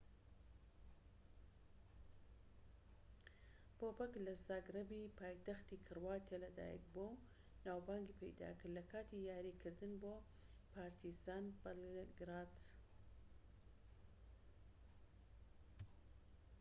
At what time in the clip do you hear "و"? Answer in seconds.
7.15-7.19